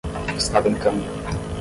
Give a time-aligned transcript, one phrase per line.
[0.37, 1.03] Está ventando.